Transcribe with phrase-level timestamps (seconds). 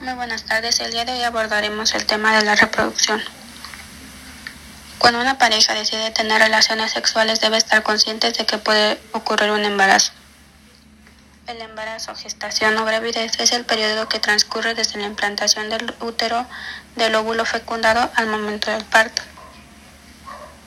[0.00, 0.80] Muy buenas tardes.
[0.80, 3.22] El día de hoy abordaremos el tema de la reproducción.
[4.98, 9.62] Cuando una pareja decide tener relaciones sexuales debe estar consciente de que puede ocurrir un
[9.62, 10.12] embarazo.
[11.46, 16.46] El embarazo, gestación o gravidez es el periodo que transcurre desde la implantación del útero
[16.96, 19.20] del óvulo fecundado al momento del parto.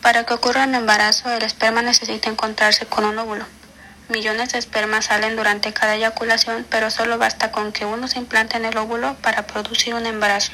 [0.00, 3.44] Para que ocurra un embarazo, el esperma necesita encontrarse con un óvulo.
[4.08, 8.56] Millones de espermas salen durante cada eyaculación, pero solo basta con que uno se implante
[8.56, 10.52] en el óvulo para producir un embarazo.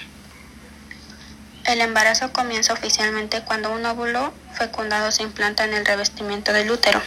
[1.64, 7.01] El embarazo comienza oficialmente cuando un óvulo fecundado se implanta en el revestimiento del útero.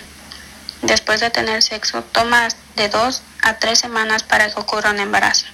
[0.83, 5.47] Después de tener sexo, toma de dos a tres semanas para que ocurra un embarazo.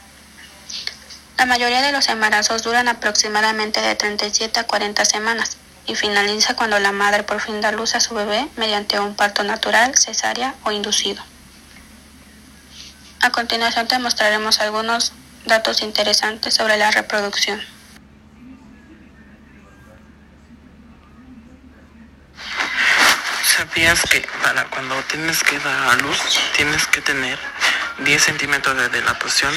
[1.40, 6.80] La mayoría de los embarazos duran aproximadamente de 37 a 40 semanas y finaliza cuando
[6.80, 10.72] la madre por fin da luz a su bebé mediante un parto natural, cesárea o
[10.72, 11.24] inducido.
[13.22, 15.14] A continuación te mostraremos algunos
[15.46, 17.62] datos interesantes sobre la reproducción.
[23.46, 26.18] ¿Sabías que para cuando tienes que dar a luz
[26.56, 27.38] tienes que tener
[28.00, 29.54] 10 centímetros de dilatación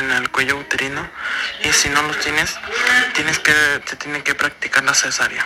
[0.00, 1.08] en el cuello uterino
[1.62, 2.56] y si no los tienes,
[3.14, 3.52] tienes que,
[3.88, 5.44] te tiene que practicar la cesárea.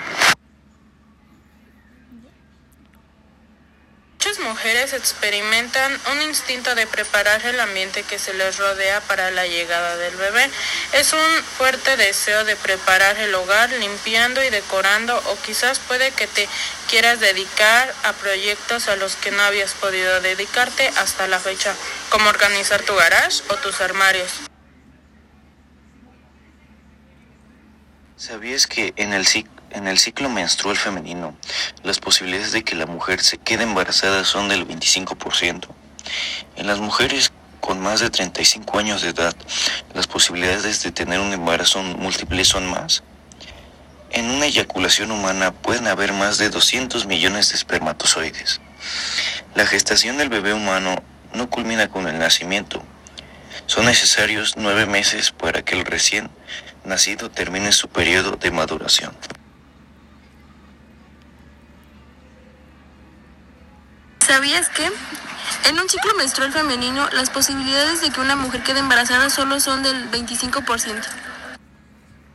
[4.41, 9.97] Mujeres experimentan un instinto de preparar el ambiente que se les rodea para la llegada
[9.97, 10.49] del bebé.
[10.93, 16.27] Es un fuerte deseo de preparar el hogar limpiando y decorando o quizás puede que
[16.27, 16.49] te
[16.89, 21.75] quieras dedicar a proyectos a los que no habías podido dedicarte hasta la fecha,
[22.11, 24.31] como organizar tu garage o tus armarios.
[28.17, 29.27] ¿Sabías que en el,
[29.71, 31.37] en el ciclo menstrual femenino
[31.83, 35.69] las posibilidades de que la mujer se quede embarazada son del 25%?
[36.57, 39.35] En las mujeres con más de 35 años de edad,
[39.93, 43.03] las posibilidades de tener un embarazo múltiple son más.
[44.11, 48.61] En una eyaculación humana pueden haber más de 200 millones de espermatozoides.
[49.55, 51.03] La gestación del bebé humano
[51.35, 52.83] no culmina con el nacimiento.
[53.67, 56.31] Son necesarios nueve meses para que el recién
[56.85, 59.15] nacido termine su periodo de maduración.
[64.29, 64.85] ¿Sabías que?
[65.65, 69.83] En un ciclo menstrual femenino, las posibilidades de que una mujer quede embarazada solo son
[69.83, 71.03] del 25%.